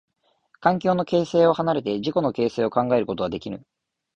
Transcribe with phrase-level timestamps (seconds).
[0.59, 3.63] 環境の形成を離れて自己の形成を考えることはできぬ。